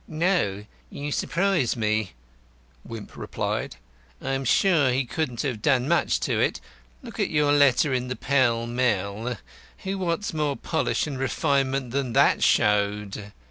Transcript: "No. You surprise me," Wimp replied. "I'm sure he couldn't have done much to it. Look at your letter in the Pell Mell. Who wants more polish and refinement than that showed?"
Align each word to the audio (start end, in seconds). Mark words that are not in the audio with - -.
"No. 0.07 0.65
You 0.89 1.11
surprise 1.11 1.75
me," 1.77 2.13
Wimp 2.83 3.15
replied. 3.15 3.75
"I'm 4.19 4.45
sure 4.45 4.89
he 4.89 5.05
couldn't 5.05 5.43
have 5.43 5.61
done 5.61 5.87
much 5.87 6.19
to 6.21 6.39
it. 6.39 6.59
Look 7.03 7.19
at 7.19 7.29
your 7.29 7.51
letter 7.51 7.93
in 7.93 8.07
the 8.07 8.15
Pell 8.15 8.65
Mell. 8.65 9.37
Who 9.83 9.99
wants 9.99 10.33
more 10.33 10.57
polish 10.57 11.05
and 11.05 11.19
refinement 11.19 11.91
than 11.91 12.13
that 12.13 12.41
showed?" 12.41 13.31